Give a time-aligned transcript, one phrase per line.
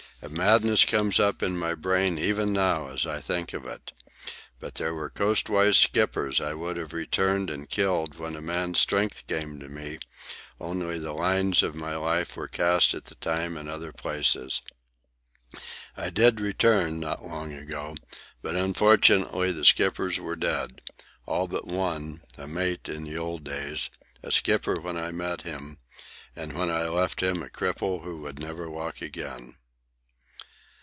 [0.23, 3.91] A madness comes up in my brain even now as I think of it.
[4.59, 9.25] But there were coastwise skippers I would have returned and killed when a man's strength
[9.25, 9.97] came to me,
[10.59, 14.61] only the lines of my life were cast at the time in other places.
[15.97, 17.95] I did return, not long ago,
[18.43, 20.81] but unfortunately the skippers were dead,
[21.25, 23.89] all but one, a mate in the old days,
[24.21, 25.79] a skipper when I met him,
[26.35, 29.55] and when I left him a cripple who would never walk again."